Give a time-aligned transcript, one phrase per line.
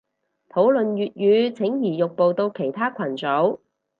[0.49, 3.59] 討論粵語請移玉步到其他群組